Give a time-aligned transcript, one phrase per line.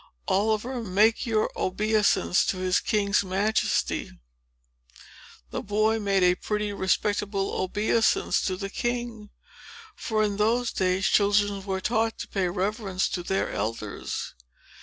[0.27, 4.09] "Oliver, make your obeisance to the king's Majesty!"
[5.51, 9.29] The boy made a pretty respectful obeisance to the king;
[9.95, 14.33] for, in those days, children were taught to pay reverence to their elders.